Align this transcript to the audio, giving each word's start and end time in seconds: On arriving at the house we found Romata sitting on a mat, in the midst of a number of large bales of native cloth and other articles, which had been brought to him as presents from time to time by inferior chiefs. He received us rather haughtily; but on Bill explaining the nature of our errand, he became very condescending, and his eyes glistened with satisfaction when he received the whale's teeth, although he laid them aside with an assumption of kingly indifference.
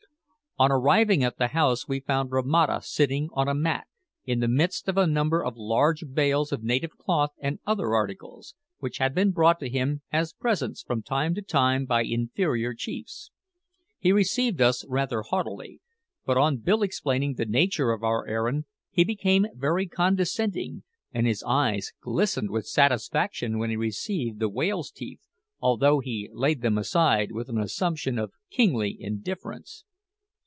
On 0.59 0.71
arriving 0.71 1.23
at 1.23 1.37
the 1.39 1.47
house 1.47 1.87
we 1.87 2.01
found 2.01 2.29
Romata 2.31 2.81
sitting 2.83 3.29
on 3.33 3.47
a 3.47 3.55
mat, 3.55 3.87
in 4.25 4.41
the 4.41 4.47
midst 4.47 4.87
of 4.87 4.95
a 4.95 5.07
number 5.07 5.43
of 5.43 5.57
large 5.57 6.03
bales 6.13 6.51
of 6.51 6.61
native 6.61 6.97
cloth 6.97 7.31
and 7.39 7.57
other 7.65 7.95
articles, 7.95 8.53
which 8.77 8.99
had 8.99 9.15
been 9.15 9.31
brought 9.31 9.59
to 9.61 9.69
him 9.69 10.01
as 10.11 10.33
presents 10.33 10.83
from 10.83 11.01
time 11.01 11.33
to 11.33 11.41
time 11.41 11.85
by 11.87 12.03
inferior 12.03 12.75
chiefs. 12.75 13.31
He 13.97 14.11
received 14.11 14.61
us 14.61 14.85
rather 14.87 15.23
haughtily; 15.23 15.81
but 16.27 16.37
on 16.37 16.57
Bill 16.57 16.83
explaining 16.83 17.35
the 17.35 17.45
nature 17.45 17.89
of 17.91 18.03
our 18.03 18.27
errand, 18.27 18.65
he 18.91 19.03
became 19.03 19.47
very 19.55 19.87
condescending, 19.87 20.83
and 21.11 21.25
his 21.25 21.43
eyes 21.47 21.91
glistened 22.01 22.51
with 22.51 22.67
satisfaction 22.67 23.57
when 23.57 23.71
he 23.71 23.77
received 23.77 24.39
the 24.39 24.49
whale's 24.49 24.91
teeth, 24.91 25.21
although 25.59 26.01
he 26.01 26.29
laid 26.31 26.61
them 26.61 26.77
aside 26.77 27.31
with 27.31 27.49
an 27.49 27.57
assumption 27.57 28.19
of 28.19 28.33
kingly 28.51 28.95
indifference. 28.99 29.85